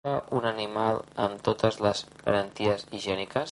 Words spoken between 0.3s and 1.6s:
un animal amb